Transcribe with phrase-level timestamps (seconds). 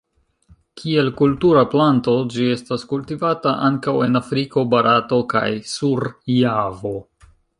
[0.81, 6.97] Kiel kultura planto ĝi estas kultivata ankaŭ en Afriko, Barato kaj sur Javo.